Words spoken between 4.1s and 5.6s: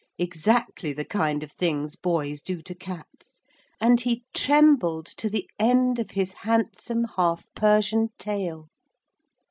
trembled to the